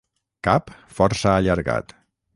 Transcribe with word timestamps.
Cap 0.47 0.71
força 1.01 1.35
allargat. 1.35 1.97